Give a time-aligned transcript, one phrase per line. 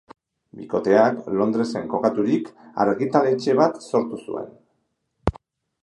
[0.61, 2.49] Bikoteak, Londresen kokaturik,
[2.87, 4.53] argitaletxe bat sortu zuen.